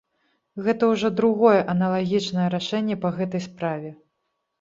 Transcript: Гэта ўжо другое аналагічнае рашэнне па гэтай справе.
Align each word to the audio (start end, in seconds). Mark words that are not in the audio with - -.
Гэта 0.67 0.87
ўжо 0.91 1.11
другое 1.19 1.59
аналагічнае 1.73 2.47
рашэнне 2.55 2.97
па 3.05 3.13
гэтай 3.19 3.45
справе. 3.47 3.93